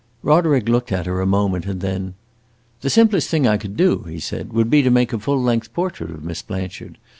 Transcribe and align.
Roderick 0.23 0.67
looked 0.67 0.91
at 0.91 1.05
her 1.05 1.21
a 1.21 1.27
moment, 1.27 1.67
and 1.67 1.79
then 1.79 2.15
"The 2.81 2.89
simplest 2.89 3.29
thing 3.29 3.45
I 3.45 3.57
could 3.57 3.77
do," 3.77 3.99
he 4.09 4.19
said, 4.19 4.51
"would 4.51 4.67
be 4.71 4.81
to 4.81 4.89
make 4.89 5.13
a 5.13 5.19
full 5.19 5.39
length 5.39 5.71
portrait 5.75 6.09
of 6.09 6.23
Miss 6.23 6.41
Blanchard. 6.41 6.97